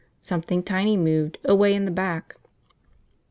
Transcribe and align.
Something 0.23 0.63
tiny 0.63 0.97
moved, 0.97 1.37
away 1.45 1.75
in 1.75 1.85
the 1.85 1.91
back. 1.91 2.35